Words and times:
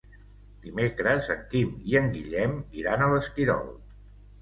Dimecres 0.63 1.29
en 1.35 1.45
Quim 1.53 1.77
i 1.93 1.99
en 2.01 2.09
Guillem 2.17 2.59
iran 2.83 3.07
a 3.11 3.15
l'Esquirol. 3.15 3.75